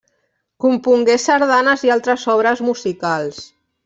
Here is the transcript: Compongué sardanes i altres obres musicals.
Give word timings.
Compongué 0.63 1.17
sardanes 1.23 1.83
i 1.87 1.91
altres 1.97 2.23
obres 2.37 2.63
musicals. 2.69 3.43